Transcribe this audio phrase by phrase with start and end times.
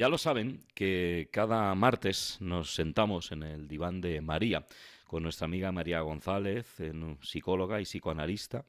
[0.00, 4.64] Ya lo saben que cada martes nos sentamos en el diván de María
[5.06, 6.78] con nuestra amiga María González,
[7.20, 8.64] psicóloga y psicoanalista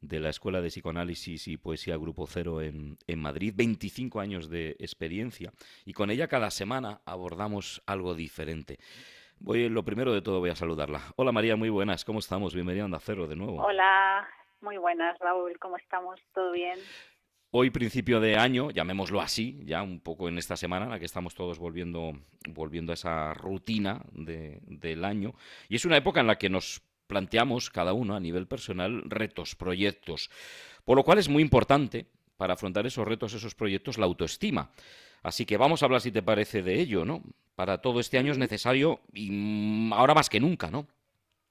[0.00, 4.76] de la Escuela de Psicoanálisis y Poesía Grupo Cero en, en, Madrid, 25 años de
[4.78, 5.50] experiencia,
[5.84, 8.78] y con ella cada semana abordamos algo diferente.
[9.40, 11.00] Voy, lo primero de todo voy a saludarla.
[11.16, 12.54] Hola María, muy buenas, ¿cómo estamos?
[12.54, 13.60] Bienvenida a Onda Cero de nuevo.
[13.64, 14.28] Hola,
[14.60, 16.20] muy buenas Raúl, ¿cómo estamos?
[16.32, 16.78] ¿Todo bien?
[17.54, 21.04] Hoy principio de año, llamémoslo así, ya un poco en esta semana en la que
[21.04, 25.34] estamos todos volviendo, volviendo a esa rutina de, del año.
[25.68, 29.54] Y es una época en la que nos planteamos cada uno a nivel personal retos,
[29.54, 30.30] proyectos.
[30.86, 32.06] Por lo cual es muy importante
[32.38, 34.70] para afrontar esos retos, esos proyectos, la autoestima.
[35.22, 37.22] Así que vamos a hablar, si te parece, de ello, ¿no?
[37.54, 40.86] Para todo este año es necesario, y mm, ahora más que nunca, ¿no?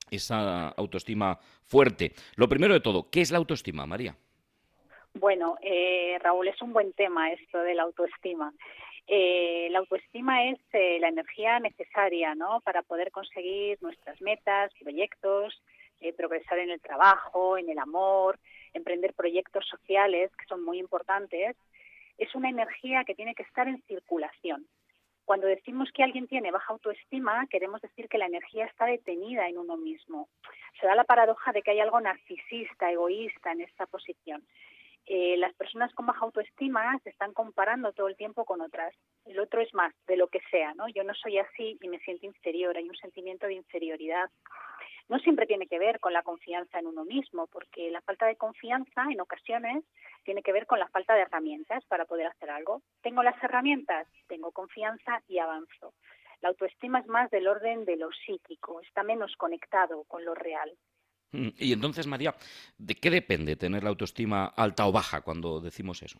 [0.09, 2.15] Esa autoestima fuerte.
[2.37, 4.17] Lo primero de todo, ¿qué es la autoestima, María?
[5.13, 8.53] Bueno, eh, Raúl, es un buen tema esto de la autoestima.
[9.07, 12.61] Eh, la autoestima es eh, la energía necesaria ¿no?
[12.61, 15.61] para poder conseguir nuestras metas, proyectos,
[15.99, 18.39] eh, progresar en el trabajo, en el amor,
[18.73, 21.57] emprender proyectos sociales que son muy importantes.
[22.17, 24.65] Es una energía que tiene que estar en circulación.
[25.25, 29.57] Cuando decimos que alguien tiene baja autoestima, queremos decir que la energía está detenida en
[29.57, 30.29] uno mismo.
[30.79, 34.43] Se da la paradoja de que hay algo narcisista, egoísta en esta posición
[35.13, 38.95] eh, las personas con baja autoestima se están comparando todo el tiempo con otras.
[39.25, 40.87] El otro es más, de lo que sea, ¿no?
[40.87, 44.29] Yo no soy así y me siento inferior, hay un sentimiento de inferioridad.
[45.09, 48.37] No siempre tiene que ver con la confianza en uno mismo, porque la falta de
[48.37, 49.83] confianza en ocasiones
[50.23, 52.81] tiene que ver con la falta de herramientas para poder hacer algo.
[53.01, 55.93] Tengo las herramientas, tengo confianza y avanzo.
[56.39, 60.71] La autoestima es más del orden de lo psíquico, está menos conectado con lo real.
[61.33, 62.35] Y entonces, María,
[62.77, 66.19] ¿de qué depende tener la autoestima alta o baja cuando decimos eso?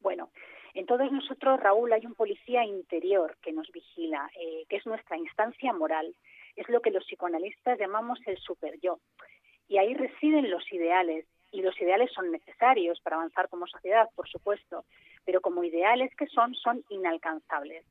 [0.00, 0.30] Bueno,
[0.74, 5.16] en todos nosotros, Raúl, hay un policía interior que nos vigila, eh, que es nuestra
[5.18, 6.14] instancia moral.
[6.56, 8.98] Es lo que los psicoanalistas llamamos el super yo.
[9.68, 11.26] Y ahí residen los ideales.
[11.50, 14.86] Y los ideales son necesarios para avanzar como sociedad, por supuesto,
[15.26, 17.84] pero como ideales que son, son inalcanzables.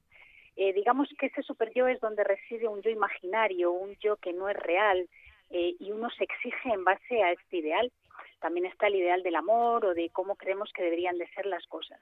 [0.56, 4.34] Eh, digamos que ese super yo es donde reside un yo imaginario, un yo que
[4.34, 5.08] no es real,
[5.52, 7.92] eh, y uno se exige en base a este ideal.
[8.40, 11.66] También está el ideal del amor o de cómo creemos que deberían de ser las
[11.68, 12.00] cosas.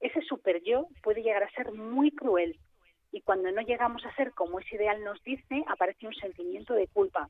[0.00, 2.56] Ese super yo puede llegar a ser muy cruel
[3.12, 6.86] y cuando no llegamos a ser como ese ideal nos dice, aparece un sentimiento de
[6.88, 7.28] culpa.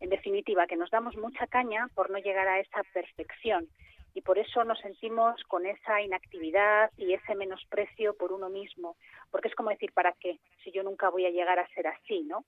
[0.00, 3.68] En definitiva, que nos damos mucha caña por no llegar a esa perfección
[4.14, 8.96] y por eso nos sentimos con esa inactividad y ese menosprecio por uno mismo,
[9.30, 10.38] porque es como decir, ¿para qué?
[10.62, 12.44] Si yo nunca voy a llegar a ser así, ¿no?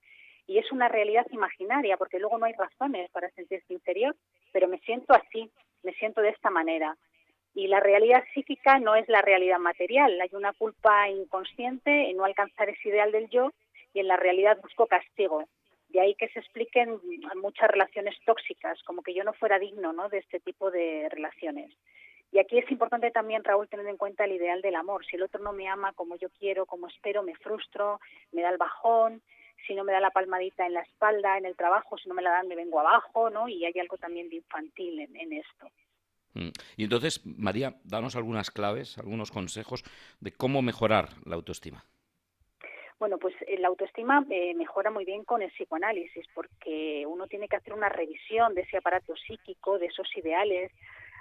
[0.46, 4.14] Y es una realidad imaginaria porque luego no hay razones para sentirse inferior,
[4.52, 5.50] pero me siento así,
[5.82, 6.96] me siento de esta manera.
[7.54, 12.24] Y la realidad psíquica no es la realidad material, hay una culpa inconsciente en no
[12.24, 13.52] alcanzar ese ideal del yo
[13.92, 15.44] y en la realidad busco castigo.
[15.88, 17.00] De ahí que se expliquen
[17.40, 20.08] muchas relaciones tóxicas, como que yo no fuera digno ¿no?
[20.08, 21.72] de este tipo de relaciones.
[22.32, 25.06] Y aquí es importante también, Raúl, tener en cuenta el ideal del amor.
[25.06, 28.00] Si el otro no me ama como yo quiero, como espero, me frustro,
[28.32, 29.22] me da el bajón,
[29.66, 32.22] si no me da la palmadita en la espalda, en el trabajo, si no me
[32.22, 33.48] la dan me vengo abajo, ¿no?
[33.48, 35.68] Y hay algo también de infantil en, esto.
[36.34, 36.50] Mm.
[36.76, 39.84] Y entonces, María, danos algunas claves, algunos consejos
[40.20, 41.84] de cómo mejorar la autoestima.
[42.98, 47.48] Bueno, pues eh, la autoestima eh, mejora muy bien con el psicoanálisis, porque uno tiene
[47.48, 50.72] que hacer una revisión de ese aparato psíquico, de esos ideales,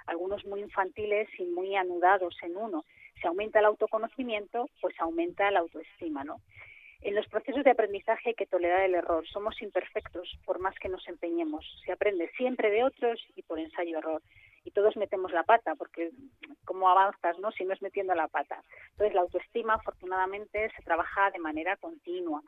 [0.06, 2.84] algunos muy infantiles y muy anudados en uno.
[3.20, 6.40] Si aumenta el autoconocimiento, pues aumenta la autoestima, ¿no?
[7.02, 9.26] En los procesos de aprendizaje hay que tolerar el error.
[9.28, 11.64] Somos imperfectos por más que nos empeñemos.
[11.84, 14.22] Se aprende siempre de otros y por ensayo-error.
[14.64, 16.10] Y todos metemos la pata, porque
[16.64, 17.52] ¿cómo avanzas no?
[17.52, 18.62] si no es metiendo la pata?
[18.92, 22.42] Entonces la autoestima, afortunadamente, se trabaja de manera continua.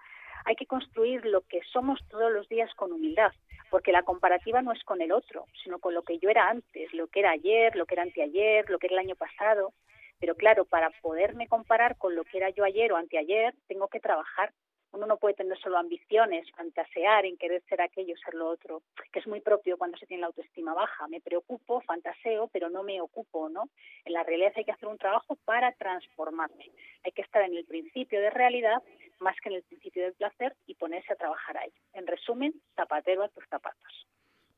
[0.45, 3.33] Hay que construir lo que somos todos los días con humildad,
[3.71, 6.93] porque la comparativa no es con el otro, sino con lo que yo era antes,
[6.95, 9.73] lo que era ayer, lo que era anteayer, lo que era el año pasado.
[10.21, 14.01] Pero claro, para poderme comparar con lo que era yo ayer o anteayer, tengo que
[14.01, 14.53] trabajar.
[14.91, 18.83] Uno no puede tener solo ambiciones, fantasear en querer ser aquello, ser lo otro,
[19.13, 21.07] que es muy propio cuando se tiene la autoestima baja.
[21.09, 23.69] Me preocupo, fantaseo, pero no me ocupo, ¿no?
[24.07, 26.71] En la realidad hay que hacer un trabajo para transformarme.
[27.05, 28.83] Hay que estar en el principio de realidad
[29.21, 31.73] más que en el principio del placer y ponerse a trabajar ahí.
[31.93, 34.07] En resumen, zapatero a tus zapatos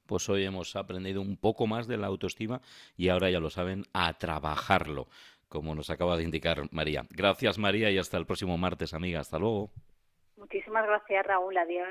[0.07, 2.61] pues hoy hemos aprendido un poco más de la autoestima
[2.97, 5.07] y ahora ya lo saben, a trabajarlo
[5.51, 7.05] como nos acaba de indicar María.
[7.11, 9.21] Gracias María y hasta el próximo martes, amiga.
[9.21, 9.71] Hasta luego.
[10.37, 11.59] Muchísimas gracias Raúl.
[11.59, 11.89] Adiós.